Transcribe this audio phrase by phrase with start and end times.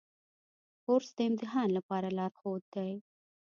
[0.83, 2.91] کورس د امتحان لپاره لارښود دی.